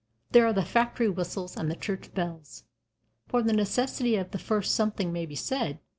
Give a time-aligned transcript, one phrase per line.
[0.31, 2.63] There are the factory whistles and the church bells.
[3.27, 5.77] For the necessity of the first something may be said.